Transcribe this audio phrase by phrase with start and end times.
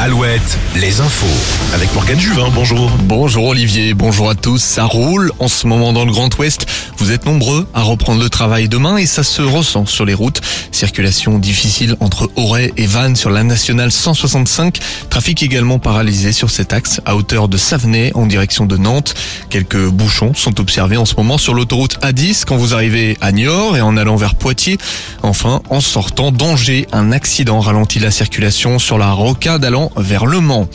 [0.00, 1.74] Alouette, les infos.
[1.74, 2.90] Avec Morgane Juvin, bonjour.
[3.02, 4.56] Bonjour Olivier, bonjour à tous.
[4.56, 6.64] Ça roule en ce moment dans le Grand Ouest.
[6.96, 10.40] Vous êtes nombreux à reprendre le travail demain et ça se ressent sur les routes.
[10.72, 14.78] Circulation difficile entre Auray et Vannes sur la nationale 165.
[15.10, 19.12] Trafic également paralysé sur cet axe à hauteur de Savenay en direction de Nantes.
[19.50, 23.76] Quelques bouchons sont observés en ce moment sur l'autoroute A10 quand vous arrivez à Niort
[23.76, 24.78] et en allant vers Poitiers.
[25.22, 30.40] Enfin, en sortant d'Angers, un accident ralentit la circulation sur la rocade allant vers Le
[30.40, 30.68] Mans.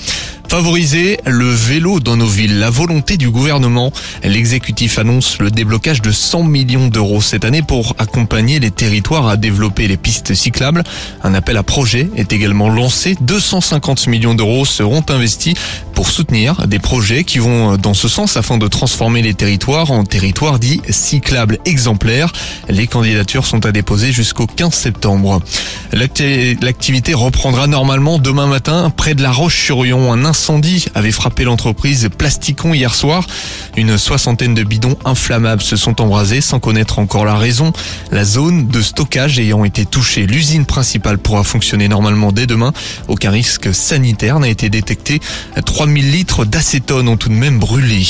[0.47, 3.91] Favoriser le vélo dans nos villes, la volonté du gouvernement.
[4.23, 9.37] L'exécutif annonce le déblocage de 100 millions d'euros cette année pour accompagner les territoires à
[9.37, 10.83] développer les pistes cyclables.
[11.23, 13.17] Un appel à projet est également lancé.
[13.21, 15.55] 250 millions d'euros seront investis
[15.93, 20.03] pour soutenir des projets qui vont dans ce sens afin de transformer les territoires en
[20.03, 22.31] territoires dits cyclables exemplaires.
[22.69, 25.41] Les candidatures sont à déposer jusqu'au 15 septembre.
[25.93, 30.11] L'activité reprendra normalement demain matin près de la Roche-sur-Yon.
[30.35, 33.25] Incendie avait frappé l'entreprise Plasticon hier soir.
[33.77, 37.71] Une soixantaine de bidons inflammables se sont embrasés sans connaître encore la raison.
[38.11, 42.73] La zone de stockage ayant été touchée, l'usine principale pourra fonctionner normalement dès demain.
[43.07, 45.21] Aucun risque sanitaire n'a été détecté.
[45.65, 48.05] 3000 litres d'acétone ont tout de même brûlé.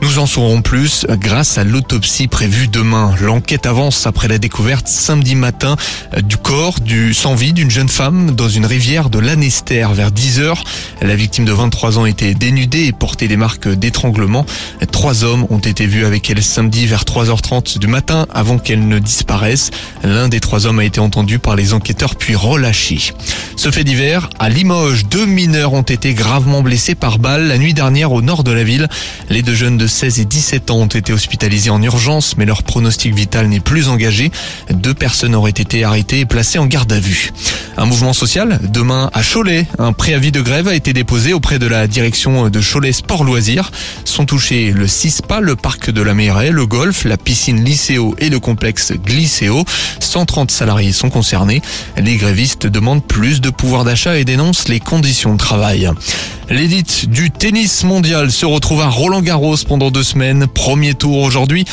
[0.00, 3.14] Nous en saurons plus grâce à l'autopsie prévue demain.
[3.20, 5.76] L'enquête avance après la découverte samedi matin
[6.22, 10.38] du corps du sans vie d'une jeune femme dans une rivière de Lanester vers 10
[10.38, 10.62] heures.
[11.02, 14.46] La victime de 23 ans était dénudée et portait des marques d'étranglement.
[14.98, 18.98] Trois hommes ont été vus avec elle samedi vers 3h30 du matin avant qu'elle ne
[18.98, 19.70] disparaisse.
[20.02, 23.12] L'un des trois hommes a été entendu par les enquêteurs puis relâché.
[23.54, 27.74] Ce fait divers, à Limoges, deux mineurs ont été gravement blessés par balle la nuit
[27.74, 28.88] dernière au nord de la ville.
[29.30, 32.64] Les deux jeunes de 16 et 17 ans ont été hospitalisés en urgence, mais leur
[32.64, 34.32] pronostic vital n'est plus engagé.
[34.68, 37.30] Deux personnes auraient été arrêtées et placées en garde à vue.
[37.76, 39.68] Un mouvement social demain à Cholet.
[39.78, 43.70] Un préavis de grève a été déposé auprès de la direction de Cholet Sport Loisirs.
[44.04, 48.40] Sont touchés le Le parc de la Mairie, le golf, la piscine Lycéo et le
[48.40, 49.64] complexe Glycéo.
[50.00, 51.60] 130 salariés sont concernés.
[51.98, 55.90] Les grévistes demandent plus de pouvoir d'achat et dénoncent les conditions de travail.
[56.50, 60.46] L'élite du tennis mondial se retrouve à Roland Garros pendant deux semaines.
[60.46, 61.66] Premier tour aujourd'hui.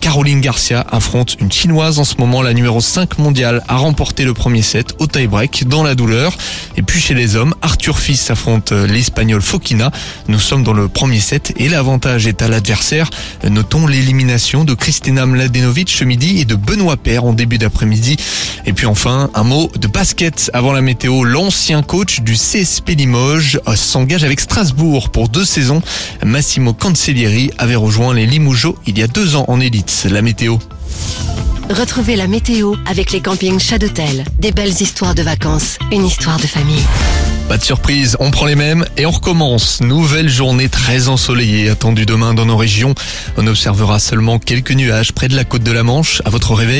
[0.00, 4.32] Caroline Garcia affronte une chinoise en ce moment, la numéro 5 mondiale, a remporté le
[4.32, 6.36] premier set au tie-break dans la douleur.
[6.76, 9.90] Et puis chez les hommes, Arthur Fils affronte l'espagnol Fokina.
[10.28, 13.10] Nous sommes dans le premier set et l'avantage est à l'adversaire.
[13.42, 18.16] Notons l'élimination de Kristina Mladenovic ce midi et de Benoît Paire en début d'après-midi.
[18.64, 21.24] Et puis enfin, un mot de basket avant la météo.
[21.24, 25.82] L'ancien coach du CSP Limoges s'engage avec Strasbourg pour deux saisons.
[26.24, 30.06] Massimo Cancellieri avait rejoint les Limougeaux il y a deux ans en élite.
[30.10, 30.58] La météo.
[31.70, 34.24] Retrouvez la météo avec les campings Chadotel.
[34.38, 36.82] Des belles histoires de vacances, une histoire de famille.
[37.50, 39.80] Pas de surprise, on prend les mêmes et on recommence.
[39.80, 42.94] Nouvelle journée très ensoleillée attendue demain dans nos régions.
[43.36, 46.78] On observera seulement quelques nuages près de la côte de la Manche à votre réveil.